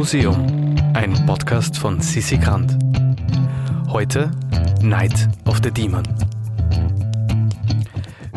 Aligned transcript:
Museum, 0.00 0.74
ein 0.94 1.12
Podcast 1.26 1.76
von 1.76 2.00
Sissi 2.00 2.38
Grant. 2.38 2.74
Heute 3.88 4.30
Night 4.80 5.28
of 5.44 5.60
the 5.62 5.70
Demon. 5.70 6.04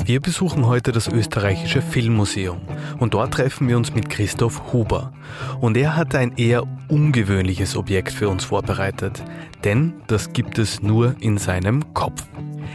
Wir 0.03 0.19
besuchen 0.19 0.67
heute 0.67 0.91
das 0.91 1.07
österreichische 1.07 1.81
Filmmuseum 1.81 2.59
und 2.99 3.13
dort 3.13 3.35
treffen 3.35 3.69
wir 3.69 3.77
uns 3.77 3.95
mit 3.95 4.09
Christoph 4.09 4.73
Huber. 4.73 5.13
Und 5.61 5.77
er 5.77 5.95
hat 5.95 6.15
ein 6.15 6.35
eher 6.35 6.63
ungewöhnliches 6.89 7.77
Objekt 7.77 8.11
für 8.11 8.27
uns 8.27 8.43
vorbereitet, 8.43 9.23
denn 9.63 9.93
das 10.07 10.33
gibt 10.33 10.59
es 10.59 10.81
nur 10.81 11.15
in 11.21 11.37
seinem 11.37 11.93
Kopf. 11.93 12.25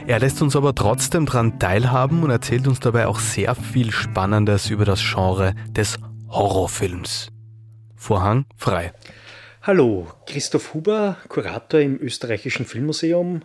Er 0.07 0.18
lässt 0.18 0.41
uns 0.41 0.57
aber 0.57 0.75
trotzdem 0.75 1.27
daran 1.27 1.59
teilhaben 1.59 2.23
und 2.23 2.30
erzählt 2.30 2.66
uns 2.66 2.80
dabei 2.80 3.07
auch 3.07 3.18
sehr 3.18 3.55
viel 3.55 3.91
Spannendes 3.91 4.70
über 4.70 4.86
das 4.86 5.02
Genre 5.02 5.52
des 5.77 5.98
Horrorfilms. 6.30 7.32
Vorhang 7.98 8.47
frei. 8.57 8.93
Hallo, 9.61 10.07
Christoph 10.27 10.73
Huber, 10.73 11.16
Kurator 11.29 11.80
im 11.80 12.01
Österreichischen 12.01 12.65
Filmmuseum 12.65 13.43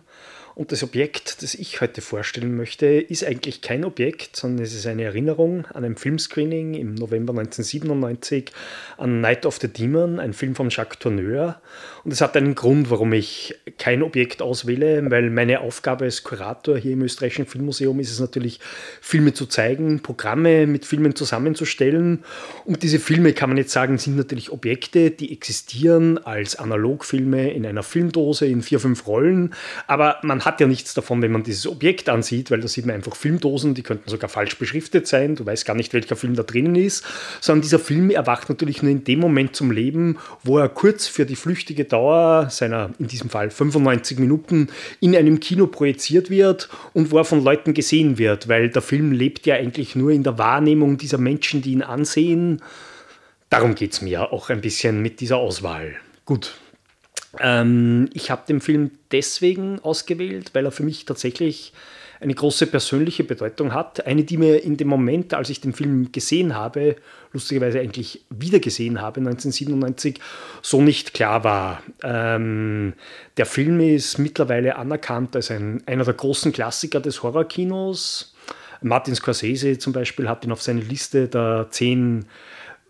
und 0.54 0.70
das 0.70 0.84
Objekt, 0.84 1.42
das 1.42 1.56
ich 1.56 1.80
heute 1.80 2.00
vorstellen 2.00 2.56
möchte, 2.56 2.86
ist 2.86 3.24
eigentlich 3.24 3.62
kein 3.62 3.84
Objekt, 3.84 4.36
sondern 4.36 4.64
es 4.64 4.72
ist 4.72 4.86
eine 4.86 5.02
Erinnerung 5.02 5.66
an 5.66 5.84
ein 5.84 5.96
Filmscreening 5.96 6.74
im 6.74 6.94
November 6.94 7.32
1997 7.32 8.52
an 8.96 9.20
Night 9.20 9.44
of 9.44 9.58
the 9.60 9.66
Demon, 9.66 10.20
ein 10.20 10.32
Film 10.32 10.54
von 10.54 10.70
Jacques 10.70 11.00
Tourneur. 11.00 11.60
Und 12.04 12.12
es 12.12 12.20
hat 12.20 12.36
einen 12.36 12.54
Grund, 12.54 12.90
warum 12.90 13.14
ich 13.14 13.54
kein 13.78 14.02
Objekt 14.02 14.42
auswähle, 14.42 15.10
weil 15.10 15.30
meine 15.30 15.60
Aufgabe 15.60 16.04
als 16.04 16.22
Kurator 16.22 16.76
hier 16.76 16.92
im 16.92 17.02
Österreichischen 17.02 17.46
Filmmuseum 17.46 17.98
ist 17.98 18.10
es 18.10 18.20
natürlich, 18.20 18.60
Filme 19.00 19.32
zu 19.32 19.46
zeigen, 19.46 20.00
Programme 20.00 20.66
mit 20.66 20.84
Filmen 20.84 21.16
zusammenzustellen. 21.16 22.22
Und 22.66 22.82
diese 22.82 22.98
Filme, 22.98 23.32
kann 23.32 23.48
man 23.48 23.56
jetzt 23.56 23.72
sagen, 23.72 23.96
sind 23.96 24.16
natürlich 24.16 24.52
Objekte, 24.52 25.10
die 25.10 25.32
existieren 25.32 26.18
als 26.18 26.56
Analogfilme 26.56 27.50
in 27.52 27.64
einer 27.64 27.82
Filmdose 27.82 28.46
in 28.46 28.60
vier, 28.60 28.80
fünf 28.80 29.06
Rollen. 29.06 29.54
Aber 29.86 30.18
man 30.22 30.44
hat 30.44 30.60
ja 30.60 30.66
nichts 30.66 30.92
davon, 30.92 31.22
wenn 31.22 31.32
man 31.32 31.42
dieses 31.42 31.66
Objekt 31.66 32.10
ansieht, 32.10 32.50
weil 32.50 32.60
da 32.60 32.68
sieht 32.68 32.84
man 32.84 32.96
einfach 32.96 33.16
Filmdosen, 33.16 33.72
die 33.72 33.82
könnten 33.82 34.10
sogar 34.10 34.28
falsch 34.28 34.58
beschriftet 34.58 35.06
sein. 35.06 35.36
Du 35.36 35.46
weißt 35.46 35.64
gar 35.64 35.74
nicht, 35.74 35.94
welcher 35.94 36.16
Film 36.16 36.36
da 36.36 36.42
drinnen 36.42 36.76
ist, 36.76 37.02
sondern 37.40 37.62
dieser 37.62 37.78
Film 37.78 38.10
erwacht 38.10 38.50
natürlich 38.50 38.82
nur 38.82 38.92
in 38.92 39.04
dem 39.04 39.20
Moment 39.20 39.56
zum 39.56 39.70
Leben, 39.70 40.18
wo 40.42 40.58
er 40.58 40.68
kurz 40.68 41.06
für 41.06 41.24
die 41.24 41.36
flüchtige 41.36 41.93
Dauer 41.94 42.48
seiner, 42.50 42.90
in 42.98 43.06
diesem 43.06 43.30
Fall 43.30 43.50
95 43.50 44.18
Minuten, 44.18 44.68
in 44.98 45.14
einem 45.14 45.38
Kino 45.38 45.68
projiziert 45.68 46.28
wird 46.28 46.68
und 46.92 47.12
wo 47.12 47.18
er 47.18 47.24
von 47.24 47.44
Leuten 47.44 47.72
gesehen 47.72 48.18
wird, 48.18 48.48
weil 48.48 48.68
der 48.68 48.82
Film 48.82 49.12
lebt 49.12 49.46
ja 49.46 49.54
eigentlich 49.54 49.94
nur 49.94 50.10
in 50.10 50.24
der 50.24 50.36
Wahrnehmung 50.36 50.98
dieser 50.98 51.18
Menschen, 51.18 51.62
die 51.62 51.70
ihn 51.70 51.82
ansehen. 51.82 52.60
Darum 53.48 53.76
geht 53.76 53.92
es 53.92 54.02
mir 54.02 54.32
auch 54.32 54.50
ein 54.50 54.60
bisschen 54.60 55.02
mit 55.02 55.20
dieser 55.20 55.36
Auswahl. 55.36 55.94
Gut, 56.24 56.54
ähm, 57.38 58.10
ich 58.12 58.30
habe 58.30 58.42
den 58.48 58.60
Film 58.60 58.90
deswegen 59.12 59.78
ausgewählt, 59.78 60.50
weil 60.52 60.64
er 60.64 60.72
für 60.72 60.82
mich 60.82 61.04
tatsächlich 61.04 61.72
eine 62.20 62.34
große 62.34 62.66
persönliche 62.66 63.24
Bedeutung 63.24 63.72
hat. 63.72 64.06
Eine, 64.06 64.24
die 64.24 64.36
mir 64.36 64.62
in 64.62 64.76
dem 64.76 64.88
Moment, 64.88 65.34
als 65.34 65.50
ich 65.50 65.60
den 65.60 65.72
Film 65.72 66.12
gesehen 66.12 66.54
habe, 66.54 66.96
lustigerweise 67.32 67.80
eigentlich 67.80 68.24
wieder 68.30 68.60
gesehen 68.60 69.00
habe, 69.00 69.20
1997, 69.20 70.20
so 70.62 70.80
nicht 70.80 71.14
klar 71.14 71.44
war. 71.44 71.82
Ähm, 72.02 72.94
der 73.36 73.46
Film 73.46 73.80
ist 73.80 74.18
mittlerweile 74.18 74.76
anerkannt 74.76 75.36
als 75.36 75.50
ein, 75.50 75.82
einer 75.86 76.04
der 76.04 76.14
großen 76.14 76.52
Klassiker 76.52 77.00
des 77.00 77.22
Horrorkinos. 77.22 78.34
Martin 78.80 79.14
Scorsese 79.14 79.78
zum 79.78 79.92
Beispiel 79.92 80.28
hat 80.28 80.44
ihn 80.44 80.52
auf 80.52 80.62
seine 80.62 80.82
Liste 80.82 81.28
der 81.28 81.68
zehn 81.70 82.26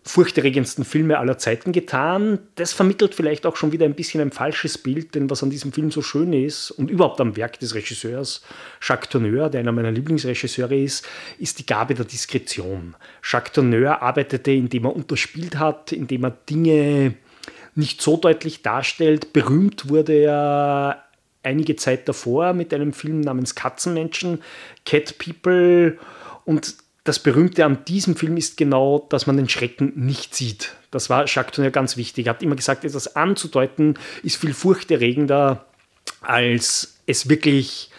furchterregendsten 0.07 0.85
Filme 0.85 1.17
aller 1.17 1.39
Zeiten 1.39 1.71
getan. 1.71 2.37
Das 2.55 2.73
vermittelt 2.73 3.15
vielleicht 3.15 3.47
auch 3.47 3.55
schon 3.55 3.71
wieder 3.71 3.85
ein 3.85 3.95
bisschen 3.95 4.21
ein 4.21 4.31
falsches 4.31 4.77
Bild, 4.77 5.15
denn 5.15 5.31
was 5.31 5.41
an 5.41 5.49
diesem 5.49 5.73
Film 5.73 5.89
so 5.89 6.03
schön 6.03 6.31
ist 6.31 6.69
und 6.69 6.91
überhaupt 6.91 7.19
am 7.19 7.35
Werk 7.35 7.59
des 7.59 7.73
Regisseurs 7.73 8.43
Jacques 8.81 9.09
Tourneur, 9.09 9.49
der 9.49 9.61
einer 9.61 9.71
meiner 9.71 9.91
Lieblingsregisseure 9.91 10.77
ist, 10.77 11.07
ist 11.39 11.57
die 11.57 11.65
Gabe 11.65 11.95
der 11.95 12.05
Diskretion. 12.05 12.95
Jacques 13.23 13.53
Tourneur 13.53 14.03
arbeitete, 14.03 14.51
indem 14.51 14.85
er 14.85 14.95
unterspielt 14.95 15.57
hat, 15.57 15.91
indem 15.91 16.25
er 16.25 16.31
Dinge 16.31 17.15
nicht 17.73 17.99
so 17.99 18.15
deutlich 18.15 18.61
darstellt. 18.61 19.33
Berühmt 19.33 19.89
wurde 19.89 20.13
er 20.13 21.03
einige 21.41 21.75
Zeit 21.77 22.07
davor 22.07 22.53
mit 22.53 22.73
einem 22.75 22.93
Film 22.93 23.21
namens 23.21 23.55
Katzenmenschen, 23.55 24.43
Cat 24.85 25.17
People 25.17 25.97
und 26.45 26.75
das 27.05 27.19
Berühmte 27.19 27.63
an 27.63 27.85
diesem 27.85 28.15
Film 28.15 28.35
ist 28.35 28.57
genau, 28.57 29.05
dass 29.09 29.27
man 29.27 29.37
den 29.37 29.47
Schrecken 29.47 29.93
nicht 29.95 30.35
sieht. 30.35 30.75
Das 30.89 31.09
war 31.09 31.25
Jacques 31.27 31.55
Tourneur 31.55 31.71
ganz 31.71 31.97
wichtig. 31.97 32.25
Er 32.25 32.31
hat 32.31 32.43
immer 32.43 32.55
gesagt, 32.55 32.83
etwas 32.83 33.15
anzudeuten 33.15 33.93
ist 34.23 34.37
viel 34.37 34.55
furchterregender, 34.55 35.65
als 36.21 36.97
es 37.05 37.29
wirklich 37.29 37.91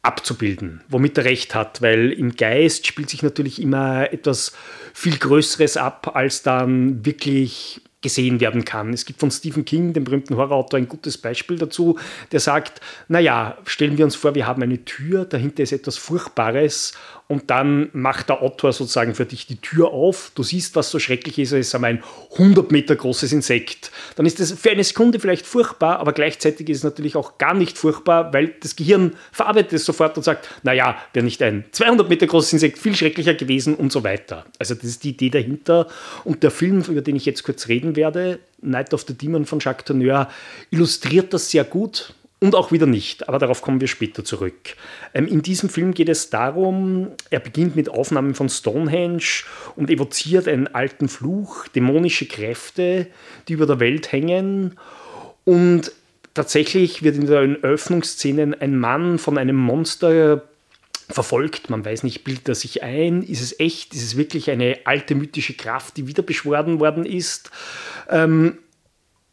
abzubilden, 0.00 0.82
womit 0.88 1.18
er 1.18 1.24
recht 1.24 1.54
hat, 1.54 1.82
weil 1.82 2.12
im 2.12 2.34
Geist 2.34 2.86
spielt 2.86 3.10
sich 3.10 3.22
natürlich 3.22 3.60
immer 3.60 4.10
etwas 4.12 4.52
viel 4.94 5.18
Größeres 5.18 5.76
ab, 5.76 6.12
als 6.14 6.42
dann 6.42 7.04
wirklich 7.04 7.82
gesehen 8.06 8.38
werden 8.40 8.64
kann. 8.64 8.92
Es 8.92 9.04
gibt 9.04 9.18
von 9.18 9.32
Stephen 9.32 9.64
King, 9.64 9.92
dem 9.92 10.04
berühmten 10.04 10.36
Horrorautor, 10.36 10.78
ein 10.78 10.88
gutes 10.88 11.18
Beispiel 11.18 11.58
dazu, 11.58 11.98
der 12.30 12.38
sagt, 12.38 12.80
naja, 13.08 13.58
stellen 13.64 13.98
wir 13.98 14.04
uns 14.04 14.14
vor, 14.14 14.36
wir 14.36 14.46
haben 14.46 14.62
eine 14.62 14.84
Tür, 14.84 15.24
dahinter 15.24 15.64
ist 15.64 15.72
etwas 15.72 15.96
Furchtbares 15.96 16.92
und 17.28 17.50
dann 17.50 17.88
macht 17.92 18.28
der 18.28 18.40
Autor 18.40 18.72
sozusagen 18.72 19.14
für 19.14 19.26
dich 19.26 19.46
die 19.46 19.56
Tür 19.56 19.90
auf, 19.90 20.30
du 20.34 20.44
siehst, 20.44 20.76
was 20.76 20.90
so 20.90 20.98
schrecklich 21.00 21.38
ist, 21.38 21.52
es 21.52 21.68
ist 21.68 21.74
ein 21.74 22.02
100 22.32 22.70
Meter 22.70 22.94
großes 22.94 23.32
Insekt. 23.32 23.90
Dann 24.14 24.26
ist 24.26 24.38
das 24.38 24.52
für 24.52 24.70
eine 24.70 24.84
Sekunde 24.84 25.18
vielleicht 25.18 25.44
furchtbar, 25.44 25.98
aber 25.98 26.12
gleichzeitig 26.12 26.68
ist 26.68 26.78
es 26.78 26.84
natürlich 26.84 27.16
auch 27.16 27.38
gar 27.38 27.54
nicht 27.54 27.78
furchtbar, 27.78 28.32
weil 28.32 28.54
das 28.60 28.76
Gehirn 28.76 29.16
verarbeitet 29.32 29.72
es 29.72 29.84
sofort 29.84 30.16
und 30.16 30.22
sagt, 30.22 30.48
naja, 30.62 30.96
wäre 31.14 31.24
nicht 31.24 31.42
ein 31.42 31.64
200 31.72 32.08
Meter 32.08 32.26
großes 32.28 32.52
Insekt 32.52 32.78
viel 32.78 32.94
schrecklicher 32.94 33.34
gewesen 33.34 33.74
und 33.74 33.90
so 33.90 34.04
weiter. 34.04 34.44
Also 34.58 34.74
das 34.74 34.84
ist 34.84 35.02
die 35.04 35.10
Idee 35.10 35.30
dahinter 35.30 35.88
und 36.24 36.44
der 36.44 36.52
Film, 36.52 36.82
über 36.88 37.00
den 37.00 37.16
ich 37.16 37.26
jetzt 37.26 37.42
kurz 37.42 37.66
reden 37.66 37.96
werde, 37.96 38.38
Night 38.62 38.94
of 38.94 39.04
the 39.06 39.14
Demon 39.14 39.46
von 39.46 39.58
Jacques 39.58 39.84
Tourneur, 39.84 40.30
illustriert 40.70 41.34
das 41.34 41.50
sehr 41.50 41.64
gut 41.64 42.14
und 42.38 42.54
auch 42.54 42.70
wieder 42.70 42.86
nicht, 42.86 43.28
aber 43.28 43.38
darauf 43.38 43.62
kommen 43.62 43.80
wir 43.80 43.88
später 43.88 44.24
zurück. 44.24 44.76
Ähm, 45.14 45.26
in 45.26 45.42
diesem 45.42 45.68
Film 45.68 45.94
geht 45.94 46.08
es 46.08 46.28
darum, 46.28 47.12
er 47.30 47.40
beginnt 47.40 47.76
mit 47.76 47.88
Aufnahmen 47.88 48.34
von 48.34 48.48
Stonehenge 48.48 49.44
und 49.74 49.90
evoziert 49.90 50.46
einen 50.46 50.68
alten 50.68 51.08
Fluch, 51.08 51.66
dämonische 51.68 52.26
Kräfte, 52.26 53.06
die 53.48 53.54
über 53.54 53.66
der 53.66 53.80
Welt 53.80 54.12
hängen. 54.12 54.78
Und 55.44 55.92
tatsächlich 56.34 57.02
wird 57.02 57.16
in 57.16 57.26
den 57.26 57.62
Eröffnungsszenen 57.62 58.54
ein 58.60 58.78
Mann 58.78 59.18
von 59.18 59.38
einem 59.38 59.56
Monster 59.56 60.42
verfolgt. 61.08 61.70
Man 61.70 61.84
weiß 61.84 62.02
nicht, 62.02 62.24
bildet 62.24 62.48
er 62.48 62.54
sich 62.54 62.82
ein? 62.82 63.22
Ist 63.22 63.40
es 63.40 63.58
echt? 63.60 63.94
Ist 63.94 64.02
es 64.02 64.16
wirklich 64.16 64.50
eine 64.50 64.80
alte 64.84 65.14
mythische 65.14 65.54
Kraft, 65.54 65.96
die 65.96 66.06
wieder 66.06 66.22
beschworen 66.22 66.80
worden 66.80 67.06
ist? 67.06 67.50
Ähm, 68.10 68.58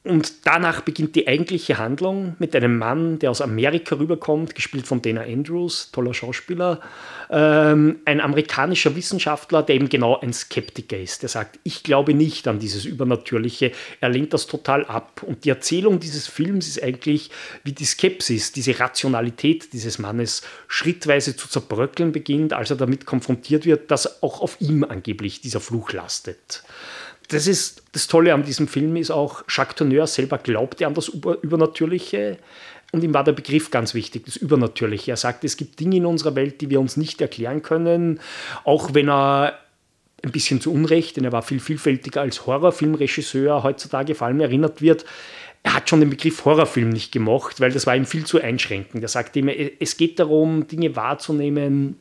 und 0.06 0.46
danach 0.46 0.81
beginnt 0.81 1.16
die 1.16 1.30
eigentliche 1.30 1.78
Handlung 1.78 2.36
mit 2.38 2.53
einem 2.58 2.78
Mann, 2.78 3.19
der 3.19 3.31
aus 3.31 3.40
Amerika 3.40 3.96
rüberkommt, 3.96 4.53
gespielt 4.53 4.86
von 4.86 5.02
Dana 5.02 5.22
Andrews, 5.22 5.91
toller 5.94 6.14
Schauspieler. 6.14 6.81
Ähm, 7.30 8.00
ein 8.03 8.19
amerikanischer 8.19 8.97
Wissenschaftler, 8.97 9.63
der 9.63 9.75
eben 9.75 9.88
genau 9.88 10.19
ein 10.19 10.34
Skeptiker 10.34 11.00
ist. 11.00 11.22
Der 11.22 11.30
sagt, 11.30 11.58
ich 11.63 11.84
glaube 11.84 12.13
nicht 12.13 12.50
an 12.50 12.59
dieses 12.59 12.84
Übernatürliche. 12.84 13.72
Er 14.02 14.09
lehnt 14.09 14.34
das 14.34 14.46
total 14.46 14.84
ab. 14.86 15.24
Und 15.25 15.46
die 15.46 15.50
Erzählung 15.50 16.02
dieses 16.02 16.28
Films 16.28 16.68
ist 16.68 16.84
eigentlich, 16.84 17.31
wie 17.63 17.72
die 17.72 17.86
Skepsis, 17.86 18.52
diese 18.52 18.78
Rationalität 18.78 19.72
dieses 19.72 20.00
Mannes 20.00 20.42
schrittweise 20.68 21.38
zu 21.38 21.47
zerbröckeln 21.47 22.12
beginnt, 22.12 22.52
als 22.52 22.72
er 22.72 22.75
damit 22.75 23.06
konfrontiert 23.06 23.66
wird, 23.66 23.90
dass 23.90 24.22
auch 24.22 24.42
auf 24.42 24.58
ihm 24.59 24.84
angeblich 24.84 25.40
dieser 25.40 25.62
Fluch 25.62 25.94
lastet 25.94 26.63
das 27.33 27.47
ist 27.47 27.83
das 27.91 28.07
Tolle 28.07 28.33
an 28.33 28.44
diesem 28.44 28.68
Film 28.68 28.95
ist 28.95 29.12
auch, 29.12 29.44
Jacques 29.47 29.75
Tourneur 29.75 30.07
selber 30.07 30.38
glaubte 30.38 30.88
an 30.88 30.94
das 30.94 31.09
Übernatürliche 31.09 32.38
und 32.91 33.03
ihm 33.03 33.13
war 33.13 33.24
der 33.24 33.33
Begriff 33.33 33.71
ganz 33.71 33.94
wichtig, 33.94 34.25
das 34.25 34.35
Übernatürliche. 34.35 35.12
Er 35.12 35.18
sagte, 35.18 35.47
es 35.47 35.57
gibt 35.57 35.80
Dinge 35.80 35.97
in 35.97 36.06
unserer 36.06 36.35
Welt, 36.35 36.62
die 36.62 36.69
wir 36.69 36.80
uns 36.80 36.97
nicht 36.97 37.21
erklären 37.21 37.62
können, 37.62 38.19
auch 38.63 38.94
wenn 38.94 39.09
er 39.09 39.59
ein 40.24 40.31
bisschen 40.31 40.62
zu 40.62 40.71
Unrecht, 40.71 41.18
denn 41.18 41.25
er 41.25 41.31
war 41.31 41.41
viel 41.41 41.59
vielfältiger 41.59 42.21
als 42.21 42.45
Horrorfilmregisseur 42.45 43.63
heutzutage 43.63 44.15
vor 44.15 44.27
allem 44.27 44.39
erinnert 44.39 44.81
wird. 44.81 45.06
Er 45.63 45.75
hat 45.75 45.89
schon 45.89 46.01
den 46.01 46.09
Begriff 46.09 46.45
Horrorfilm 46.45 46.89
nicht 46.89 47.12
gemocht, 47.12 47.59
weil 47.59 47.71
das 47.71 47.88
war 47.88 47.95
ihm 47.95 48.06
viel 48.06 48.25
zu 48.25 48.41
einschränkend. 48.41 49.03
Er 49.03 49.09
sagte 49.09 49.39
immer, 49.39 49.53
es 49.79 49.97
geht 49.97 50.19
darum, 50.19 50.68
Dinge 50.68 50.95
wahrzunehmen, 50.95 51.97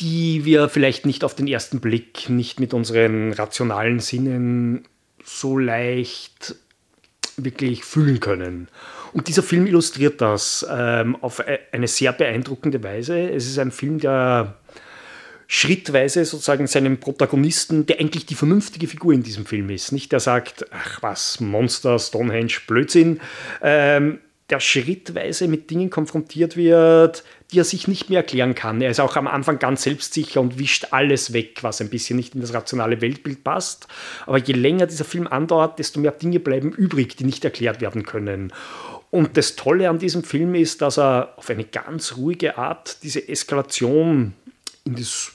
die 0.00 0.44
wir 0.44 0.68
vielleicht 0.68 1.06
nicht 1.06 1.24
auf 1.24 1.34
den 1.34 1.46
ersten 1.46 1.80
Blick, 1.80 2.28
nicht 2.28 2.58
mit 2.58 2.74
unseren 2.74 3.32
rationalen 3.32 4.00
Sinnen 4.00 4.84
so 5.24 5.58
leicht 5.58 6.54
wirklich 7.36 7.84
fühlen 7.84 8.20
können. 8.20 8.68
Und 9.12 9.28
dieser 9.28 9.42
Film 9.42 9.66
illustriert 9.66 10.20
das 10.20 10.66
ähm, 10.70 11.16
auf 11.16 11.40
e-, 11.40 11.58
eine 11.72 11.88
sehr 11.88 12.12
beeindruckende 12.12 12.82
Weise. 12.82 13.30
Es 13.30 13.46
ist 13.46 13.58
ein 13.58 13.72
Film, 13.72 13.98
der 13.98 14.56
schrittweise 15.46 16.24
sozusagen 16.24 16.66
seinem 16.66 16.98
Protagonisten, 16.98 17.84
der 17.84 17.98
eigentlich 17.98 18.24
die 18.24 18.36
vernünftige 18.36 18.86
Figur 18.86 19.12
in 19.12 19.24
diesem 19.24 19.46
Film 19.46 19.68
ist, 19.70 19.90
nicht 19.90 20.12
der 20.12 20.20
sagt, 20.20 20.66
ach 20.70 21.02
was, 21.02 21.40
Monster, 21.40 21.98
Stonehenge, 21.98 22.52
Blödsinn, 22.68 23.20
ähm, 23.60 24.20
der 24.48 24.60
schrittweise 24.60 25.48
mit 25.48 25.70
Dingen 25.70 25.90
konfrontiert 25.90 26.56
wird, 26.56 27.24
die 27.50 27.58
er 27.58 27.64
sich 27.64 27.88
nicht 27.88 28.10
mehr 28.10 28.20
erklären 28.20 28.54
kann. 28.54 28.80
Er 28.80 28.90
ist 28.90 29.00
auch 29.00 29.16
am 29.16 29.26
Anfang 29.26 29.58
ganz 29.58 29.82
selbstsicher 29.82 30.40
und 30.40 30.58
wischt 30.58 30.88
alles 30.90 31.32
weg, 31.32 31.62
was 31.62 31.80
ein 31.80 31.90
bisschen 31.90 32.16
nicht 32.16 32.34
in 32.34 32.40
das 32.40 32.54
rationale 32.54 33.00
Weltbild 33.00 33.44
passt. 33.44 33.88
Aber 34.26 34.38
je 34.38 34.54
länger 34.54 34.86
dieser 34.86 35.04
Film 35.04 35.26
andauert, 35.26 35.78
desto 35.78 36.00
mehr 36.00 36.12
Dinge 36.12 36.40
bleiben 36.40 36.72
übrig, 36.72 37.16
die 37.16 37.24
nicht 37.24 37.44
erklärt 37.44 37.80
werden 37.80 38.04
können. 38.04 38.52
Und 39.10 39.36
das 39.36 39.56
Tolle 39.56 39.88
an 39.90 39.98
diesem 39.98 40.22
Film 40.22 40.54
ist, 40.54 40.82
dass 40.82 40.98
er 40.98 41.34
auf 41.36 41.50
eine 41.50 41.64
ganz 41.64 42.16
ruhige 42.16 42.56
Art 42.58 43.02
diese 43.02 43.28
Eskalation 43.28 44.34
in 44.84 44.94
das 44.94 45.32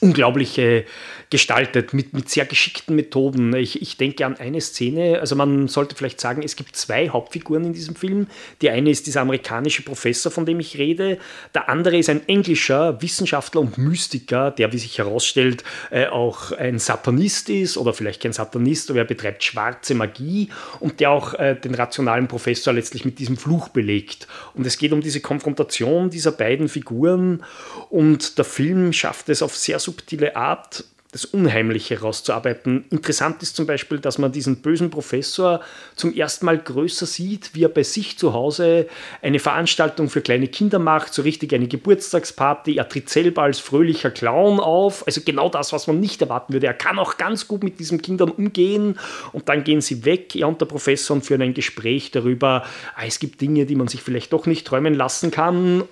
Unglaubliche 0.00 0.86
gestaltet, 1.30 1.94
mit, 1.94 2.12
mit 2.12 2.28
sehr 2.28 2.44
geschickten 2.44 2.96
Methoden. 2.96 3.54
Ich, 3.54 3.80
ich 3.80 3.96
denke 3.96 4.26
an 4.26 4.36
eine 4.36 4.60
Szene, 4.60 5.20
also 5.20 5.36
man 5.36 5.68
sollte 5.68 5.94
vielleicht 5.94 6.20
sagen, 6.20 6.42
es 6.42 6.56
gibt 6.56 6.74
zwei 6.74 7.08
Hauptfiguren 7.08 7.64
in 7.64 7.72
diesem 7.72 7.94
Film. 7.94 8.26
Die 8.60 8.70
eine 8.70 8.90
ist 8.90 9.06
dieser 9.06 9.20
amerikanische 9.20 9.82
Professor, 9.82 10.32
von 10.32 10.44
dem 10.44 10.58
ich 10.58 10.76
rede. 10.76 11.18
Der 11.54 11.68
andere 11.68 11.96
ist 11.96 12.10
ein 12.10 12.28
englischer 12.28 13.00
Wissenschaftler 13.00 13.60
und 13.60 13.78
Mystiker, 13.78 14.50
der, 14.50 14.72
wie 14.72 14.78
sich 14.78 14.98
herausstellt, 14.98 15.62
äh, 15.90 16.06
auch 16.06 16.50
ein 16.52 16.80
Satanist 16.80 17.48
ist 17.48 17.76
oder 17.76 17.94
vielleicht 17.94 18.22
kein 18.22 18.32
Satanist, 18.32 18.90
aber 18.90 18.98
er 19.00 19.04
betreibt 19.04 19.44
schwarze 19.44 19.94
Magie 19.94 20.48
und 20.80 20.98
der 20.98 21.10
auch 21.10 21.34
äh, 21.34 21.54
den 21.54 21.76
rationalen 21.76 22.26
Professor 22.26 22.74
letztlich 22.74 23.04
mit 23.04 23.20
diesem 23.20 23.36
Fluch 23.36 23.68
belegt. 23.68 24.26
Und 24.54 24.66
es 24.66 24.78
geht 24.78 24.92
um 24.92 25.00
diese 25.00 25.20
Konfrontation 25.20 26.10
dieser 26.10 26.32
beiden 26.32 26.68
Figuren 26.68 27.44
und 27.88 28.36
der 28.36 28.44
Film 28.44 28.92
schafft 28.92 29.28
es 29.28 29.42
auf 29.42 29.56
sehr 29.56 29.78
subtile 29.78 30.34
Art, 30.34 30.84
das 31.12 31.24
Unheimliche 31.24 31.96
herauszuarbeiten. 31.96 32.84
Interessant 32.90 33.42
ist 33.42 33.56
zum 33.56 33.66
Beispiel, 33.66 33.98
dass 33.98 34.18
man 34.18 34.30
diesen 34.30 34.62
bösen 34.62 34.90
Professor 34.90 35.60
zum 35.96 36.14
ersten 36.14 36.46
Mal 36.46 36.58
größer 36.58 37.04
sieht, 37.04 37.54
wie 37.54 37.64
er 37.64 37.68
bei 37.68 37.82
sich 37.82 38.16
zu 38.16 38.32
Hause 38.32 38.86
eine 39.20 39.40
Veranstaltung 39.40 40.08
für 40.08 40.20
kleine 40.20 40.46
Kinder 40.46 40.78
macht, 40.78 41.12
so 41.12 41.22
richtig 41.22 41.52
eine 41.52 41.66
Geburtstagsparty. 41.66 42.76
Er 42.76 42.88
tritt 42.88 43.10
selber 43.10 43.42
als 43.42 43.58
fröhlicher 43.58 44.10
Clown 44.10 44.60
auf, 44.60 45.04
also 45.06 45.20
genau 45.24 45.48
das, 45.48 45.72
was 45.72 45.88
man 45.88 45.98
nicht 45.98 46.22
erwarten 46.22 46.52
würde. 46.52 46.68
Er 46.68 46.74
kann 46.74 46.98
auch 47.00 47.16
ganz 47.16 47.48
gut 47.48 47.64
mit 47.64 47.80
diesen 47.80 48.00
Kindern 48.02 48.30
umgehen 48.30 48.98
und 49.32 49.48
dann 49.48 49.64
gehen 49.64 49.80
sie 49.80 50.04
weg, 50.04 50.36
er 50.36 50.46
und 50.46 50.60
der 50.60 50.66
Professor, 50.66 51.16
und 51.16 51.22
führen 51.22 51.42
ein 51.42 51.54
Gespräch 51.54 52.12
darüber, 52.12 52.64
ah, 52.94 53.04
es 53.04 53.18
gibt 53.18 53.40
Dinge, 53.40 53.66
die 53.66 53.74
man 53.74 53.88
sich 53.88 54.02
vielleicht 54.02 54.32
doch 54.32 54.46
nicht 54.46 54.64
träumen 54.66 54.94
lassen 54.94 55.32
kann. 55.32 55.82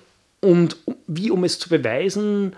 Und 0.40 0.76
wie 1.08 1.32
um 1.32 1.42
es 1.42 1.58
zu 1.58 1.68
beweisen, 1.68 2.54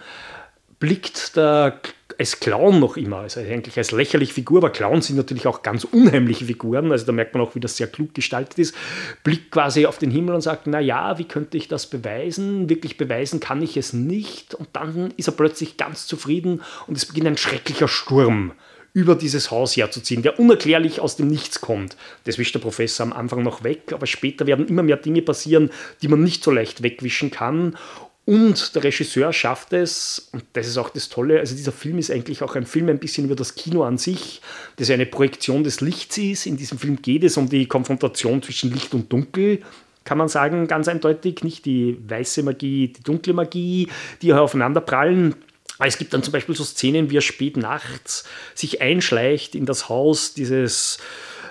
blickt 0.78 1.36
der 1.36 1.80
als 2.20 2.38
Clown 2.38 2.80
noch 2.80 2.98
immer, 2.98 3.20
also 3.20 3.40
eigentlich 3.40 3.78
als 3.78 3.92
lächerliche 3.92 4.34
Figur, 4.34 4.58
aber 4.58 4.68
Clowns 4.68 5.06
sind 5.06 5.16
natürlich 5.16 5.46
auch 5.46 5.62
ganz 5.62 5.84
unheimliche 5.84 6.44
Figuren, 6.44 6.92
also 6.92 7.06
da 7.06 7.12
merkt 7.12 7.32
man 7.32 7.42
auch, 7.42 7.54
wie 7.54 7.60
das 7.60 7.78
sehr 7.78 7.86
klug 7.86 8.12
gestaltet 8.12 8.58
ist, 8.58 8.74
blickt 9.24 9.50
quasi 9.50 9.86
auf 9.86 9.96
den 9.96 10.10
Himmel 10.10 10.34
und 10.34 10.42
sagt, 10.42 10.66
na 10.66 10.80
ja, 10.80 11.16
wie 11.18 11.24
könnte 11.24 11.56
ich 11.56 11.66
das 11.66 11.86
beweisen? 11.86 12.68
Wirklich 12.68 12.98
beweisen 12.98 13.40
kann 13.40 13.62
ich 13.62 13.78
es 13.78 13.94
nicht 13.94 14.54
und 14.54 14.68
dann 14.74 15.14
ist 15.16 15.28
er 15.28 15.32
plötzlich 15.32 15.78
ganz 15.78 16.06
zufrieden 16.06 16.60
und 16.86 16.98
es 16.98 17.06
beginnt 17.06 17.26
ein 17.26 17.38
schrecklicher 17.38 17.88
Sturm 17.88 18.52
über 18.92 19.14
dieses 19.14 19.50
Haus 19.50 19.76
herzuziehen, 19.76 20.22
der 20.22 20.38
unerklärlich 20.38 21.00
aus 21.00 21.16
dem 21.16 21.28
Nichts 21.28 21.60
kommt. 21.60 21.96
Das 22.24 22.38
wischt 22.38 22.54
der 22.54 22.60
Professor 22.60 23.06
am 23.06 23.12
Anfang 23.12 23.42
noch 23.42 23.62
weg, 23.62 23.92
aber 23.92 24.06
später 24.06 24.46
werden 24.46 24.66
immer 24.66 24.82
mehr 24.82 24.96
Dinge 24.96 25.22
passieren, 25.22 25.70
die 26.02 26.08
man 26.08 26.22
nicht 26.22 26.42
so 26.42 26.50
leicht 26.50 26.82
wegwischen 26.82 27.30
kann. 27.30 27.78
Und 28.30 28.76
der 28.76 28.84
Regisseur 28.84 29.32
schafft 29.32 29.72
es, 29.72 30.28
und 30.30 30.44
das 30.52 30.68
ist 30.68 30.78
auch 30.78 30.90
das 30.90 31.08
Tolle, 31.08 31.40
also 31.40 31.56
dieser 31.56 31.72
Film 31.72 31.98
ist 31.98 32.12
eigentlich 32.12 32.44
auch 32.44 32.54
ein 32.54 32.64
Film 32.64 32.88
ein 32.88 33.00
bisschen 33.00 33.24
über 33.24 33.34
das 33.34 33.56
Kino 33.56 33.82
an 33.82 33.98
sich, 33.98 34.40
das 34.76 34.88
eine 34.88 35.04
Projektion 35.04 35.64
des 35.64 35.80
Lichts 35.80 36.16
ist. 36.16 36.46
In 36.46 36.56
diesem 36.56 36.78
Film 36.78 37.02
geht 37.02 37.24
es 37.24 37.36
um 37.36 37.48
die 37.48 37.66
Konfrontation 37.66 38.40
zwischen 38.40 38.72
Licht 38.72 38.94
und 38.94 39.12
Dunkel, 39.12 39.58
kann 40.04 40.16
man 40.16 40.28
sagen, 40.28 40.68
ganz 40.68 40.86
eindeutig. 40.86 41.42
Nicht 41.42 41.64
die 41.64 41.98
weiße 42.06 42.44
Magie, 42.44 42.92
die 42.92 43.02
dunkle 43.02 43.32
Magie, 43.32 43.88
die 44.22 44.32
aufeinander 44.32 44.80
prallen. 44.80 45.34
Es 45.80 45.98
gibt 45.98 46.14
dann 46.14 46.22
zum 46.22 46.30
Beispiel 46.30 46.54
so 46.54 46.62
Szenen, 46.62 47.10
wie 47.10 47.16
er 47.16 47.22
spät 47.22 47.56
nachts 47.56 48.22
sich 48.54 48.80
einschleicht 48.80 49.56
in 49.56 49.66
das 49.66 49.88
Haus 49.88 50.34
dieses 50.34 50.98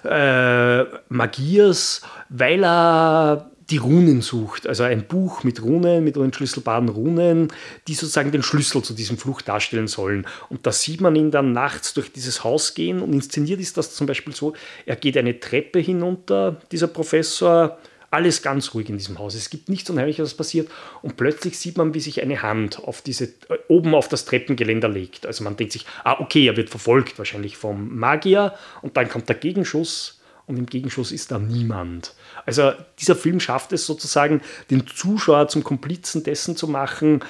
äh, 0.05 0.85
Magiers, 1.09 2.03
weil 2.29 2.63
er 2.63 3.48
die 3.69 3.77
Runen 3.77 4.21
sucht. 4.21 4.67
Also 4.67 4.83
ein 4.83 5.05
Buch 5.05 5.43
mit 5.43 5.61
Runen, 5.61 6.03
mit 6.03 6.17
unentschlüsselbaren 6.17 6.89
Runen, 6.89 7.49
die 7.87 7.93
sozusagen 7.93 8.31
den 8.31 8.43
Schlüssel 8.43 8.81
zu 8.81 8.93
diesem 8.93 9.17
Fluch 9.17 9.41
darstellen 9.41 9.87
sollen. 9.87 10.25
Und 10.49 10.65
da 10.65 10.71
sieht 10.71 11.01
man 11.01 11.15
ihn 11.15 11.31
dann 11.31 11.53
nachts 11.53 11.93
durch 11.93 12.11
dieses 12.11 12.43
Haus 12.43 12.73
gehen 12.73 13.01
und 13.01 13.13
inszeniert 13.13 13.59
ist 13.59 13.77
das 13.77 13.93
zum 13.93 14.07
Beispiel 14.07 14.35
so, 14.35 14.53
er 14.85 14.95
geht 14.95 15.17
eine 15.17 15.39
Treppe 15.39 15.79
hinunter, 15.79 16.59
dieser 16.71 16.87
Professor, 16.87 17.77
alles 18.11 18.41
ganz 18.41 18.73
ruhig 18.73 18.89
in 18.89 18.97
diesem 18.97 19.19
Haus. 19.19 19.35
Es 19.35 19.49
gibt 19.49 19.69
nichts 19.69 19.89
Unheimliches, 19.89 20.25
was 20.25 20.33
passiert. 20.33 20.69
Und 21.01 21.15
plötzlich 21.15 21.59
sieht 21.59 21.77
man, 21.77 21.93
wie 21.93 21.99
sich 21.99 22.21
eine 22.21 22.41
Hand 22.41 22.79
auf 22.83 23.01
diese, 23.01 23.25
äh, 23.25 23.57
oben 23.67 23.93
auf 23.93 24.07
das 24.07 24.25
Treppengeländer 24.25 24.89
legt. 24.89 25.25
Also 25.25 25.43
man 25.43 25.57
denkt 25.57 25.73
sich, 25.73 25.85
ah, 26.03 26.19
okay, 26.19 26.47
er 26.47 26.57
wird 26.57 26.69
verfolgt, 26.69 27.19
wahrscheinlich 27.19 27.57
vom 27.57 27.97
Magier. 27.97 28.53
Und 28.81 28.97
dann 28.97 29.09
kommt 29.09 29.29
der 29.29 29.35
Gegenschuss 29.35 30.18
und 30.49 30.57
im 30.57 30.65
Gegenschuss 30.65 31.11
ist 31.11 31.31
da 31.31 31.37
niemand. 31.37 32.15
Also 32.45 32.73
dieser 32.97 33.15
Film 33.15 33.39
schafft 33.39 33.71
es 33.71 33.85
sozusagen, 33.85 34.41
den 34.71 34.85
Zuschauer 34.87 35.47
zum 35.47 35.63
Komplizen 35.63 36.23
dessen 36.23 36.57
zu 36.57 36.67
machen, 36.67 37.23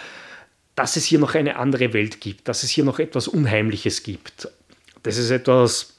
dass 0.75 0.95
es 0.95 1.03
hier 1.03 1.19
noch 1.19 1.35
eine 1.35 1.57
andere 1.57 1.91
Welt 1.91 2.21
gibt, 2.21 2.47
dass 2.47 2.63
es 2.63 2.69
hier 2.69 2.85
noch 2.85 2.97
etwas 2.97 3.27
Unheimliches 3.27 4.03
gibt. 4.03 4.47
Das 5.03 5.17
ist 5.17 5.31
etwas 5.31 5.98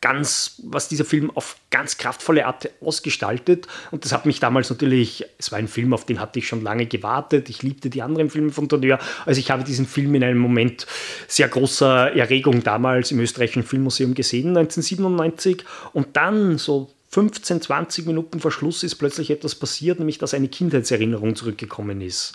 ganz, 0.00 0.60
was 0.64 0.88
dieser 0.88 1.04
Film 1.04 1.30
auf 1.34 1.56
ganz 1.70 1.98
kraftvolle 1.98 2.46
Art 2.46 2.70
ausgestaltet. 2.80 3.66
Und 3.90 4.04
das 4.04 4.12
hat 4.12 4.26
mich 4.26 4.40
damals 4.40 4.70
natürlich, 4.70 5.24
es 5.38 5.52
war 5.52 5.58
ein 5.58 5.68
Film, 5.68 5.92
auf 5.92 6.06
den 6.06 6.20
hatte 6.20 6.38
ich 6.38 6.48
schon 6.48 6.62
lange 6.62 6.86
gewartet. 6.86 7.48
Ich 7.48 7.62
liebte 7.62 7.90
die 7.90 8.02
anderen 8.02 8.30
Filme 8.30 8.50
von 8.50 8.68
Tonneur. 8.68 8.98
Also 9.26 9.40
ich 9.40 9.50
habe 9.50 9.64
diesen 9.64 9.86
Film 9.86 10.14
in 10.14 10.24
einem 10.24 10.38
Moment 10.38 10.86
sehr 11.28 11.48
großer 11.48 12.12
Erregung 12.14 12.62
damals 12.62 13.10
im 13.10 13.20
Österreichischen 13.20 13.62
Filmmuseum 13.62 14.14
gesehen, 14.14 14.56
1997. 14.56 15.64
Und 15.92 16.16
dann 16.16 16.58
so 16.58 16.90
15, 17.10 17.60
20 17.60 18.06
Minuten 18.06 18.40
vor 18.40 18.52
Schluss 18.52 18.84
ist 18.84 18.94
plötzlich 18.94 19.30
etwas 19.30 19.56
passiert, 19.56 19.98
nämlich 19.98 20.18
dass 20.18 20.32
eine 20.32 20.48
Kindheitserinnerung 20.48 21.34
zurückgekommen 21.34 22.00
ist. 22.00 22.34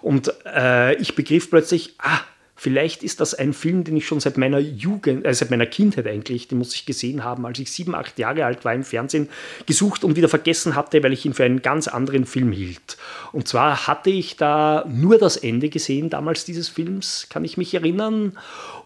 Und 0.00 0.32
äh, 0.46 0.94
ich 0.96 1.16
begriff 1.16 1.50
plötzlich, 1.50 1.94
ah, 1.98 2.20
Vielleicht 2.62 3.02
ist 3.02 3.18
das 3.18 3.34
ein 3.34 3.54
Film, 3.54 3.82
den 3.82 3.96
ich 3.96 4.06
schon 4.06 4.20
seit 4.20 4.38
meiner 4.38 4.60
Jugend, 4.60 5.26
äh, 5.26 5.34
seit 5.34 5.50
meiner 5.50 5.66
Kindheit 5.66 6.06
eigentlich, 6.06 6.46
den 6.46 6.58
muss 6.58 6.76
ich 6.76 6.86
gesehen 6.86 7.24
haben, 7.24 7.44
als 7.44 7.58
ich 7.58 7.72
sieben, 7.72 7.92
acht 7.92 8.20
Jahre 8.20 8.44
alt 8.44 8.64
war 8.64 8.72
im 8.72 8.84
Fernsehen, 8.84 9.28
gesucht 9.66 10.04
und 10.04 10.14
wieder 10.14 10.28
vergessen 10.28 10.76
hatte, 10.76 11.02
weil 11.02 11.12
ich 11.12 11.26
ihn 11.26 11.34
für 11.34 11.42
einen 11.42 11.62
ganz 11.62 11.88
anderen 11.88 12.24
Film 12.24 12.52
hielt. 12.52 12.98
Und 13.32 13.48
zwar 13.48 13.88
hatte 13.88 14.10
ich 14.10 14.36
da 14.36 14.84
nur 14.88 15.18
das 15.18 15.36
Ende 15.36 15.70
gesehen 15.70 16.08
damals 16.08 16.44
dieses 16.44 16.68
Films, 16.68 17.26
kann 17.28 17.44
ich 17.44 17.56
mich 17.56 17.74
erinnern. 17.74 18.38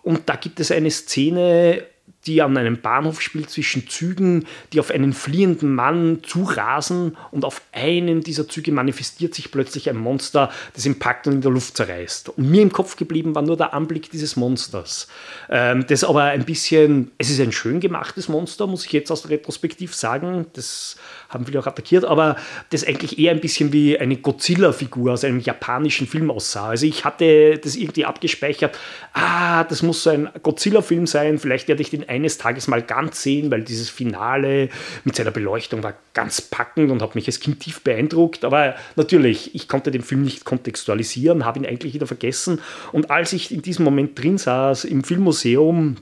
Und 0.03 0.27
da 0.31 0.37
gibt 0.37 0.59
es 0.59 0.71
eine 0.71 0.91
Szene, 0.91 1.83
die 2.27 2.43
an 2.43 2.57
einem 2.57 2.81
Bahnhof 2.81 3.21
spielt 3.21 3.51
zwischen 3.51 3.89
Zügen, 3.89 4.47
die 4.73 4.81
auf 4.81 4.91
einen 4.91 5.13
fliehenden 5.13 5.75
Mann 5.75 6.21
zurasen 6.23 7.17
und 7.31 7.45
auf 7.45 7.63
einem 7.73 8.23
dieser 8.23 8.49
Züge 8.49 8.73
manifestiert 8.73 9.35
sich 9.35 9.51
plötzlich 9.51 9.89
ein 9.89 9.97
Monster, 9.97 10.51
das 10.75 10.87
ihn 10.87 10.99
packt 10.99 11.27
und 11.27 11.35
in 11.35 11.41
der 11.41 11.51
Luft 11.51 11.77
zerreißt. 11.77 12.31
Und 12.31 12.51
mir 12.51 12.63
im 12.63 12.73
Kopf 12.73 12.97
geblieben 12.97 13.35
war 13.35 13.43
nur 13.43 13.57
der 13.57 13.75
Anblick 13.75 14.11
dieses 14.11 14.37
Monsters. 14.37 15.09
Ähm, 15.49 15.85
das 15.89 16.05
aber 16.05 16.25
ein 16.25 16.45
bisschen, 16.45 17.13
es 17.19 17.31
ist 17.31 17.41
ein 17.41 17.53
schön 17.53 17.81
gemachtes 17.81 18.29
Monster, 18.29 18.67
muss 18.67 18.85
ich 18.87 18.93
jetzt 18.93 19.11
aus 19.11 19.23
der 19.23 19.33
Retrospektiv 19.33 19.95
sagen. 19.95 20.47
Das 20.55 20.97
haben 21.29 21.47
viele 21.47 21.61
auch 21.61 21.67
attackiert, 21.67 22.05
aber 22.05 22.37
das 22.71 22.85
eigentlich 22.85 23.19
eher 23.19 23.33
ein 23.33 23.41
bisschen 23.41 23.73
wie 23.73 23.99
eine 23.99 24.17
Godzilla-Figur 24.17 25.13
aus 25.13 25.25
einem 25.25 25.41
japanischen 25.41 26.07
Film 26.07 26.31
aussah. 26.31 26.71
Also 26.71 26.87
ich 26.87 27.05
hatte 27.05 27.59
das 27.59 27.77
irgendwie 27.77 28.05
abgespeichert, 28.05 28.79
ah, 29.13 29.65
das 29.65 29.83
muss 29.83 30.03
so 30.03 30.11
ein 30.11 30.29
Godzilla-Film 30.43 31.07
sein, 31.07 31.39
vielleicht 31.39 31.69
werde 31.69 31.83
ich 31.83 31.91
den 31.91 32.09
eines 32.17 32.39
Tages 32.39 32.67
mal 32.69 32.83
ganz 32.83 33.23
sehen, 33.23 33.51
weil 33.51 33.63
dieses 33.63 33.89
Finale 33.89 34.69
mit 35.05 35.17
seiner 35.17 35.31
Beleuchtung 35.31 35.83
war 35.83 35.95
ganz 36.15 36.41
packend 36.41 36.91
und 36.91 37.03
hat 37.03 37.15
mich 37.15 37.27
als 37.27 37.41
Kind 37.41 37.61
tief 37.61 37.83
beeindruckt. 37.83 38.45
Aber 38.45 38.75
natürlich, 38.97 39.55
ich 39.55 39.69
konnte 39.69 39.91
den 39.91 40.03
Film 40.03 40.23
nicht 40.23 40.45
kontextualisieren, 40.45 41.45
habe 41.45 41.59
ihn 41.59 41.67
eigentlich 41.67 41.95
wieder 41.95 42.07
vergessen. 42.07 42.61
Und 42.93 43.11
als 43.11 43.33
ich 43.33 43.53
in 43.53 43.63
diesem 43.63 43.85
Moment 43.85 44.21
drin 44.21 44.39
saß 44.39 44.85
im 44.85 45.05
Filmmuseum, 45.05 45.97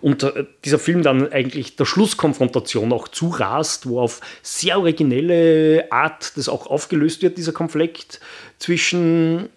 und 0.00 0.22
äh, 0.22 0.44
dieser 0.64 0.78
Film 0.78 1.02
dann 1.02 1.32
eigentlich 1.32 1.76
der 1.76 1.84
Schlusskonfrontation 1.84 2.92
auch 2.92 3.08
zurast, 3.08 3.88
wo 3.88 4.00
auf 4.00 4.20
sehr 4.42 4.78
originelle 4.78 5.90
Art 5.90 6.36
das 6.36 6.48
auch 6.48 6.66
aufgelöst 6.66 7.22
wird, 7.22 7.38
dieser 7.38 7.52
Konflikt 7.52 8.20
zwischen 8.58 9.48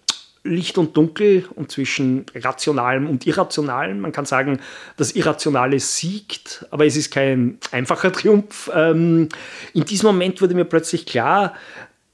Licht 0.46 0.78
und 0.78 0.96
Dunkel 0.96 1.44
und 1.54 1.70
zwischen 1.70 2.26
Rationalem 2.34 3.08
und 3.08 3.26
Irrationalem. 3.26 4.00
Man 4.00 4.12
kann 4.12 4.24
sagen, 4.24 4.60
das 4.96 5.12
Irrationale 5.12 5.80
siegt, 5.80 6.66
aber 6.70 6.86
es 6.86 6.96
ist 6.96 7.10
kein 7.10 7.58
einfacher 7.72 8.12
Triumph. 8.12 8.70
Ähm, 8.74 9.28
in 9.74 9.84
diesem 9.84 10.06
Moment 10.06 10.40
wurde 10.40 10.54
mir 10.54 10.64
plötzlich 10.64 11.06
klar, 11.06 11.54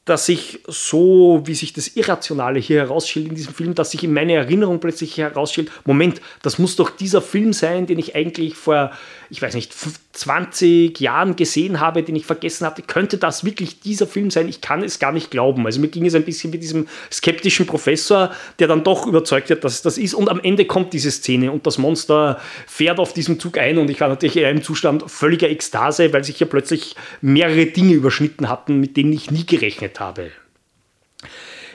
dass 0.04 0.28
ich 0.28 0.58
so, 0.66 1.42
wie 1.44 1.54
sich 1.54 1.72
das 1.72 1.94
Irrationale 1.96 2.58
hier 2.58 2.78
herausstellt 2.80 3.28
in 3.28 3.36
diesem 3.36 3.54
Film, 3.54 3.74
dass 3.76 3.92
sich 3.92 4.02
in 4.02 4.12
meine 4.12 4.34
Erinnerung 4.34 4.80
plötzlich 4.80 5.16
herausstellt, 5.16 5.70
Moment, 5.84 6.20
das 6.42 6.58
muss 6.58 6.74
doch 6.74 6.90
dieser 6.90 7.22
Film 7.22 7.52
sein, 7.52 7.86
den 7.86 8.00
ich 8.00 8.16
eigentlich 8.16 8.56
vor, 8.56 8.90
ich 9.30 9.40
weiß 9.40 9.54
nicht, 9.54 9.72
20 10.12 10.98
Jahren 10.98 11.36
gesehen 11.36 11.78
habe, 11.78 12.02
den 12.02 12.16
ich 12.16 12.26
vergessen 12.26 12.66
hatte. 12.66 12.82
Könnte 12.82 13.16
das 13.16 13.44
wirklich 13.44 13.78
dieser 13.80 14.08
Film 14.08 14.32
sein? 14.32 14.48
Ich 14.48 14.60
kann 14.60 14.82
es 14.82 14.98
gar 14.98 15.12
nicht 15.12 15.30
glauben. 15.30 15.64
Also 15.66 15.80
mir 15.80 15.88
ging 15.88 16.04
es 16.04 16.16
ein 16.16 16.24
bisschen 16.24 16.50
mit 16.50 16.62
diesem 16.62 16.88
skeptischen 17.10 17.66
Professor, 17.66 18.32
der 18.58 18.66
dann 18.66 18.82
doch 18.82 19.06
überzeugt 19.06 19.50
wird, 19.50 19.62
dass 19.62 19.74
es 19.74 19.82
das 19.82 19.98
ist. 19.98 20.14
Und 20.14 20.28
am 20.28 20.40
Ende 20.40 20.64
kommt 20.64 20.92
diese 20.94 21.12
Szene 21.12 21.52
und 21.52 21.64
das 21.64 21.78
Monster 21.78 22.40
fährt 22.66 22.98
auf 22.98 23.12
diesen 23.12 23.38
Zug 23.38 23.56
ein 23.56 23.78
und 23.78 23.88
ich 23.88 24.00
war 24.00 24.08
natürlich 24.08 24.36
in 24.36 24.44
einem 24.44 24.62
Zustand 24.62 25.08
völliger 25.08 25.48
Ekstase, 25.48 26.12
weil 26.12 26.24
sich 26.24 26.38
hier 26.38 26.48
plötzlich 26.48 26.96
mehrere 27.20 27.66
Dinge 27.66 27.94
überschnitten 27.94 28.48
hatten, 28.48 28.80
mit 28.80 28.96
denen 28.96 29.12
ich 29.12 29.30
nie 29.30 29.46
gerechnet 29.46 29.91
gearbeitet 29.92 30.00
habe. 30.00 30.30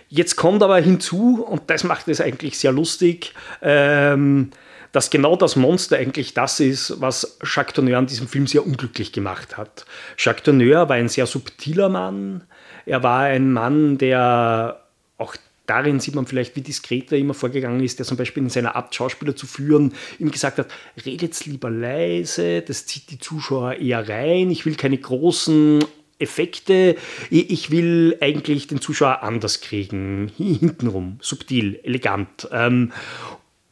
Jetzt 0.09 0.35
kommt 0.37 0.63
aber 0.63 0.79
hinzu, 0.79 1.43
und 1.43 1.69
das 1.69 1.83
macht 1.83 2.07
es 2.07 2.21
eigentlich 2.21 2.57
sehr 2.57 2.71
lustig, 2.71 3.33
ähm, 3.61 4.51
dass 4.93 5.09
genau 5.09 5.35
das 5.35 5.57
Monster 5.57 5.97
eigentlich 5.97 6.33
das 6.33 6.61
ist, 6.61 7.01
was 7.01 7.37
Jacques 7.43 7.73
Tourneur 7.73 7.97
an 7.97 8.07
diesem 8.07 8.27
Film 8.27 8.47
sehr 8.47 8.65
unglücklich 8.65 9.11
gemacht 9.11 9.57
hat. 9.57 9.85
Jacques 10.17 10.43
Tourneur 10.43 10.87
war 10.87 10.95
ein 10.95 11.09
sehr 11.09 11.25
subtiler 11.25 11.89
Mann. 11.89 12.45
Er 12.85 13.03
war 13.03 13.23
ein 13.23 13.51
Mann, 13.51 13.97
der 13.97 14.81
auch 15.17 15.35
darin 15.65 15.99
sieht 15.99 16.15
man 16.15 16.25
vielleicht, 16.25 16.55
wie 16.55 16.61
diskret 16.61 17.11
er 17.11 17.17
immer 17.17 17.33
vorgegangen 17.33 17.83
ist, 17.83 17.99
der 17.99 18.05
zum 18.05 18.15
Beispiel 18.15 18.43
in 18.43 18.49
seiner 18.49 18.77
Art, 18.77 18.95
Schauspieler 18.95 19.35
zu 19.35 19.45
führen, 19.45 19.93
ihm 20.17 20.31
gesagt 20.31 20.57
hat, 20.57 20.67
redet 21.05 21.45
lieber 21.45 21.69
leise, 21.69 22.61
das 22.61 22.85
zieht 22.85 23.11
die 23.11 23.19
Zuschauer 23.19 23.73
eher 23.73 24.07
rein, 24.07 24.49
ich 24.49 24.65
will 24.65 24.75
keine 24.75 24.97
großen 24.97 25.83
Effekte. 26.19 26.95
Ich 27.29 27.71
will 27.71 28.17
eigentlich 28.21 28.67
den 28.67 28.81
Zuschauer 28.81 29.23
anders 29.23 29.61
kriegen, 29.61 30.31
hintenrum, 30.37 31.17
subtil, 31.21 31.79
elegant. 31.83 32.47
Ähm, 32.51 32.91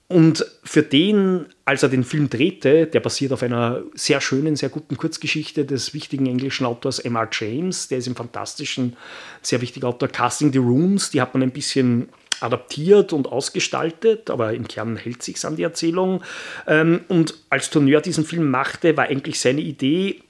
und 0.08 0.46
für 0.64 0.84
den, 0.84 1.48
als 1.66 1.82
er 1.82 1.90
den 1.90 2.04
Film 2.04 2.30
drehte, 2.30 2.86
der 2.86 3.00
basiert 3.00 3.34
auf 3.34 3.42
einer 3.42 3.82
sehr 3.96 4.22
schönen, 4.22 4.56
sehr 4.56 4.70
guten 4.70 4.98
Kurzgeschichte 4.98 5.66
des 5.66 5.96
wichtigen 5.96 6.28
englischen 6.28 6.68
Autors 6.68 7.00
M.R. 7.00 7.28
James, 7.32 7.88
der 7.88 7.98
ist 7.98 8.08
im 8.08 8.16
fantastischen, 8.16 8.98
sehr 9.42 9.62
wichtiger 9.62 9.88
Autor 9.88 10.10
Casting 10.10 10.54
the 10.54 10.60
Rooms, 10.60 11.10
die 11.10 11.22
hat 11.22 11.34
man 11.34 11.42
ein 11.42 11.52
bisschen 11.52 12.10
adaptiert 12.40 13.14
und 13.14 13.28
ausgestaltet, 13.28 14.30
aber 14.30 14.54
im 14.54 14.68
Kern 14.68 14.98
hält 14.98 15.24
sich 15.24 15.44
an 15.44 15.56
die 15.56 15.64
Erzählung. 15.64 16.22
Ähm, 16.68 17.02
und 17.08 17.34
als 17.50 17.72
Tourneur 17.72 18.02
diesen 18.02 18.26
Film 18.26 18.52
machte, 18.52 18.96
war 18.98 19.06
eigentlich 19.06 19.40
seine 19.40 19.62
Idee, 19.62 20.22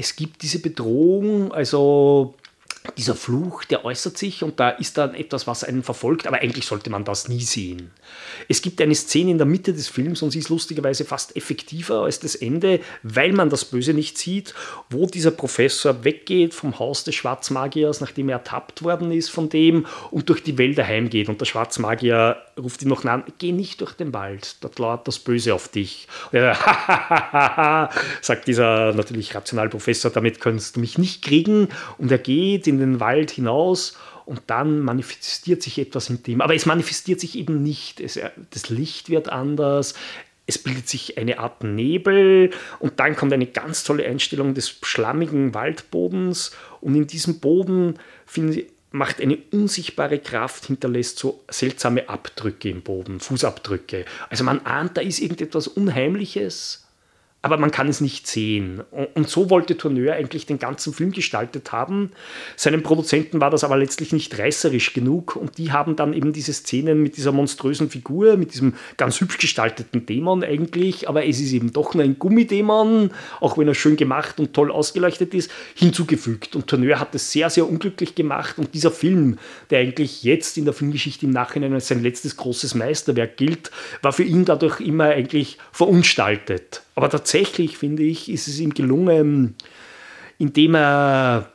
es 0.00 0.16
gibt 0.16 0.40
diese 0.40 0.60
Bedrohung, 0.60 1.52
also 1.52 2.34
dieser 2.96 3.14
Fluch, 3.14 3.64
der 3.64 3.84
äußert 3.84 4.16
sich 4.16 4.42
und 4.42 4.58
da 4.58 4.70
ist 4.70 4.96
dann 4.96 5.14
etwas, 5.14 5.46
was 5.46 5.62
einen 5.62 5.82
verfolgt, 5.82 6.26
aber 6.26 6.38
eigentlich 6.38 6.64
sollte 6.64 6.88
man 6.88 7.04
das 7.04 7.28
nie 7.28 7.42
sehen. 7.42 7.90
Es 8.48 8.62
gibt 8.62 8.80
eine 8.80 8.94
Szene 8.94 9.32
in 9.32 9.36
der 9.36 9.46
Mitte 9.46 9.74
des 9.74 9.88
Films 9.88 10.22
und 10.22 10.30
sie 10.30 10.38
ist 10.38 10.48
lustigerweise 10.48 11.04
fast 11.04 11.36
effektiver 11.36 12.04
als 12.04 12.18
das 12.18 12.34
Ende, 12.34 12.80
weil 13.02 13.32
man 13.32 13.50
das 13.50 13.66
Böse 13.66 13.92
nicht 13.92 14.16
sieht, 14.16 14.54
wo 14.88 15.04
dieser 15.04 15.32
Professor 15.32 16.02
weggeht 16.02 16.54
vom 16.54 16.78
Haus 16.78 17.04
des 17.04 17.14
Schwarzmagiers, 17.16 18.00
nachdem 18.00 18.30
er 18.30 18.38
ertappt 18.38 18.82
worden 18.82 19.12
ist 19.12 19.28
von 19.28 19.50
dem 19.50 19.84
und 20.10 20.30
durch 20.30 20.42
die 20.42 20.56
Wälder 20.56 20.86
heimgeht 20.86 21.28
und 21.28 21.42
der 21.42 21.46
Schwarzmagier 21.46 22.38
ruft 22.60 22.82
ihn 22.82 22.88
noch 22.88 23.04
an, 23.04 23.24
geh 23.38 23.52
nicht 23.52 23.80
durch 23.80 23.92
den 23.92 24.12
Wald, 24.12 24.56
dort 24.60 24.78
lauert 24.78 25.08
das 25.08 25.18
Böse 25.18 25.54
auf 25.54 25.68
dich. 25.68 26.06
Er, 26.32 26.56
sagt 28.20 28.46
dieser 28.46 28.92
natürlich 28.92 29.34
rationale 29.34 29.70
Professor, 29.70 30.10
damit 30.10 30.40
kannst 30.40 30.76
du 30.76 30.80
mich 30.80 30.98
nicht 30.98 31.22
kriegen 31.22 31.68
und 31.98 32.10
er 32.10 32.18
geht 32.18 32.66
in 32.66 32.78
den 32.78 33.00
Wald 33.00 33.30
hinaus 33.30 33.96
und 34.26 34.42
dann 34.46 34.80
manifestiert 34.80 35.62
sich 35.62 35.78
etwas 35.78 36.08
in 36.08 36.22
dem. 36.22 36.40
Aber 36.40 36.54
es 36.54 36.64
manifestiert 36.64 37.18
sich 37.18 37.36
eben 37.36 37.62
nicht. 37.62 38.00
Es, 38.00 38.18
das 38.50 38.68
Licht 38.68 39.10
wird 39.10 39.28
anders. 39.28 39.94
Es 40.46 40.58
bildet 40.58 40.88
sich 40.88 41.18
eine 41.18 41.38
Art 41.38 41.64
Nebel 41.64 42.50
und 42.78 43.00
dann 43.00 43.16
kommt 43.16 43.32
eine 43.32 43.46
ganz 43.46 43.84
tolle 43.84 44.04
Einstellung 44.04 44.54
des 44.54 44.78
schlammigen 44.82 45.54
Waldbodens 45.54 46.52
und 46.80 46.94
in 46.94 47.06
diesem 47.06 47.40
Boden 47.40 47.98
ich, 48.36 48.66
macht 48.92 49.20
eine 49.20 49.38
unsichtbare 49.52 50.18
Kraft, 50.18 50.66
hinterlässt 50.66 51.18
so 51.18 51.44
seltsame 51.48 52.08
Abdrücke 52.08 52.68
im 52.68 52.82
Boden, 52.82 53.20
Fußabdrücke. 53.20 54.04
Also 54.28 54.44
man 54.44 54.64
ahnt, 54.66 54.96
da 54.96 55.00
ist 55.00 55.20
irgendetwas 55.20 55.68
Unheimliches 55.68 56.84
aber 57.42 57.56
man 57.56 57.70
kann 57.70 57.88
es 57.88 58.00
nicht 58.00 58.26
sehen. 58.26 58.82
Und 59.14 59.28
so 59.28 59.48
wollte 59.48 59.76
Tourneur 59.76 60.12
eigentlich 60.12 60.44
den 60.44 60.58
ganzen 60.58 60.92
Film 60.92 61.12
gestaltet 61.12 61.72
haben. 61.72 62.10
Seinen 62.54 62.82
Produzenten 62.82 63.40
war 63.40 63.50
das 63.50 63.64
aber 63.64 63.78
letztlich 63.78 64.12
nicht 64.12 64.38
reißerisch 64.38 64.92
genug 64.92 65.36
und 65.36 65.56
die 65.56 65.72
haben 65.72 65.96
dann 65.96 66.12
eben 66.12 66.32
diese 66.34 66.52
Szenen 66.52 67.02
mit 67.02 67.16
dieser 67.16 67.32
monströsen 67.32 67.88
Figur, 67.88 68.36
mit 68.36 68.52
diesem 68.52 68.74
ganz 68.98 69.20
hübsch 69.20 69.38
gestalteten 69.38 70.04
Dämon 70.04 70.44
eigentlich, 70.44 71.08
aber 71.08 71.24
es 71.24 71.40
ist 71.40 71.52
eben 71.52 71.72
doch 71.72 71.94
nur 71.94 72.04
ein 72.04 72.18
Gummidämon, 72.18 73.10
auch 73.40 73.56
wenn 73.56 73.68
er 73.68 73.74
schön 73.74 73.96
gemacht 73.96 74.38
und 74.38 74.52
toll 74.52 74.70
ausgeleuchtet 74.70 75.32
ist, 75.32 75.50
hinzugefügt. 75.74 76.56
Und 76.56 76.66
Tourneur 76.66 77.00
hat 77.00 77.14
es 77.14 77.32
sehr, 77.32 77.48
sehr 77.48 77.66
unglücklich 77.66 78.14
gemacht 78.14 78.58
und 78.58 78.74
dieser 78.74 78.90
Film, 78.90 79.38
der 79.70 79.80
eigentlich 79.80 80.24
jetzt 80.24 80.58
in 80.58 80.66
der 80.66 80.74
Filmgeschichte 80.74 81.24
im 81.24 81.32
Nachhinein 81.32 81.72
als 81.72 81.88
sein 81.88 82.02
letztes 82.02 82.36
großes 82.36 82.74
Meisterwerk 82.74 83.38
gilt, 83.38 83.70
war 84.02 84.12
für 84.12 84.24
ihn 84.24 84.44
dadurch 84.44 84.80
immer 84.80 85.04
eigentlich 85.04 85.56
verunstaltet. 85.72 86.82
Aber 86.94 87.08
tatsächlich, 87.08 87.78
finde 87.78 88.02
ich, 88.02 88.30
ist 88.30 88.48
es 88.48 88.58
ihm 88.60 88.74
gelungen, 88.74 89.54
indem 90.38 90.74
er 90.74 91.52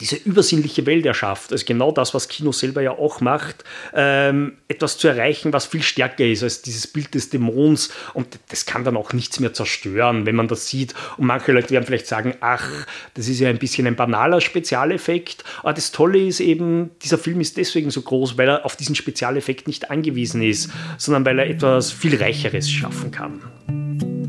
diese 0.00 0.16
übersinnliche 0.16 0.84
Welt 0.84 1.06
erschafft, 1.06 1.52
also 1.52 1.64
genau 1.64 1.92
das, 1.92 2.12
was 2.12 2.28
Kino 2.28 2.52
selber 2.52 2.82
ja 2.82 2.90
auch 2.90 3.20
macht, 3.20 3.64
ähm, 3.94 4.58
etwas 4.68 4.98
zu 4.98 5.06
erreichen, 5.08 5.52
was 5.52 5.66
viel 5.66 5.82
stärker 5.82 6.24
ist 6.24 6.42
als 6.42 6.60
dieses 6.60 6.86
Bild 6.88 7.14
des 7.14 7.30
Dämons. 7.30 7.90
Und 8.12 8.38
das 8.48 8.66
kann 8.66 8.84
dann 8.84 8.96
auch 8.96 9.12
nichts 9.12 9.38
mehr 9.38 9.54
zerstören, 9.54 10.26
wenn 10.26 10.34
man 10.34 10.48
das 10.48 10.68
sieht. 10.68 10.94
Und 11.16 11.26
manche 11.26 11.52
Leute 11.52 11.70
werden 11.70 11.86
vielleicht 11.86 12.08
sagen, 12.08 12.34
ach, 12.40 12.68
das 13.14 13.28
ist 13.28 13.38
ja 13.38 13.48
ein 13.48 13.58
bisschen 13.58 13.86
ein 13.86 13.96
banaler 13.96 14.40
Spezialeffekt, 14.40 15.44
aber 15.60 15.72
das 15.72 15.92
Tolle 15.92 16.18
ist 16.18 16.40
eben, 16.40 16.90
dieser 17.02 17.18
Film 17.18 17.40
ist 17.40 17.56
deswegen 17.56 17.90
so 17.90 18.02
groß, 18.02 18.36
weil 18.36 18.48
er 18.48 18.64
auf 18.64 18.76
diesen 18.76 18.96
Spezialeffekt 18.96 19.68
nicht 19.68 19.90
angewiesen 19.90 20.42
ist, 20.42 20.70
sondern 20.98 21.24
weil 21.24 21.38
er 21.38 21.48
etwas 21.48 21.92
viel 21.92 22.16
Reicheres 22.16 22.68
schaffen 22.68 23.12
kann. 23.12 24.25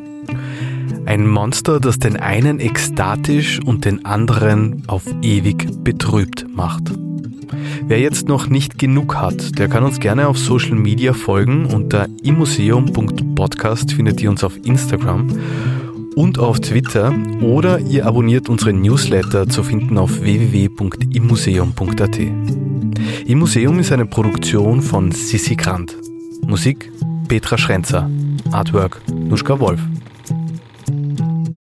Ein 1.07 1.25
Monster, 1.25 1.79
das 1.79 1.97
den 1.99 2.17
einen 2.17 2.59
ekstatisch 2.59 3.61
und 3.63 3.85
den 3.85 4.03
anderen 4.03 4.83
auf 4.87 5.03
ewig 5.21 5.81
betrübt 5.81 6.45
macht. 6.53 6.91
Wer 7.87 8.01
jetzt 8.01 8.27
noch 8.27 8.47
nicht 8.47 8.77
genug 8.77 9.15
hat, 9.15 9.57
der 9.57 9.69
kann 9.69 9.85
uns 9.85 10.01
gerne 10.01 10.27
auf 10.27 10.37
Social 10.37 10.75
Media 10.75 11.13
folgen. 11.13 11.67
Unter 11.67 12.07
immuseum.podcast 12.23 13.93
findet 13.93 14.19
ihr 14.19 14.29
uns 14.29 14.43
auf 14.43 14.57
Instagram 14.65 15.29
und 16.15 16.39
auf 16.39 16.59
Twitter 16.59 17.13
oder 17.39 17.79
ihr 17.79 18.05
abonniert 18.05 18.49
unsere 18.49 18.73
Newsletter 18.73 19.47
zu 19.47 19.63
finden 19.63 19.97
auf 19.97 20.19
www.immuseum.at. 20.19 22.19
Im 23.25 23.39
Museum 23.39 23.79
ist 23.79 23.93
eine 23.93 24.07
Produktion 24.07 24.81
von 24.81 25.13
Sissi 25.13 25.55
Grant. 25.55 25.95
Musik 26.45 26.91
Petra 27.29 27.57
Schrenzer. 27.57 28.09
Artwork 28.51 29.01
Nuschka 29.09 29.57
Wolf. 29.61 29.79